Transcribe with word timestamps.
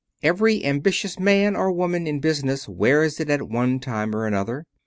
Every 0.23 0.65
ambitious 0.65 1.19
man 1.19 1.55
or 1.55 1.71
woman 1.71 2.07
in 2.07 2.21
business 2.21 2.67
wears 2.67 3.19
it 3.19 3.29
at 3.29 3.47
one 3.49 3.79
time 3.79 4.15
or 4.15 4.25
another. 4.25 4.65